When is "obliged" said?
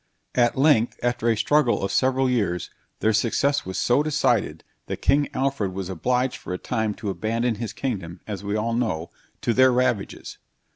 5.89-6.37